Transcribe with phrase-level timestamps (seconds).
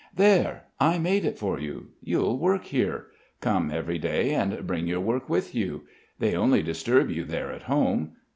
[0.15, 0.63] "There.
[0.79, 1.89] I made it for you.
[2.01, 3.05] You'll work here.
[3.39, 5.83] Come every day and bring your work with you.
[6.17, 8.13] They only disturb you there at home....